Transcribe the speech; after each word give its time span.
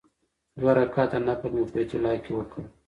دوه 0.59 0.71
رکعاته 0.79 1.17
نفل 1.27 1.49
مې 1.55 1.63
په 1.67 1.71
بیت 1.73 1.91
الله 1.95 2.17
کې 2.23 2.31
وکړ. 2.35 2.61